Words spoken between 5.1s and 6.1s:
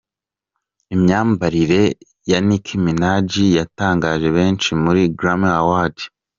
Grammy Awards.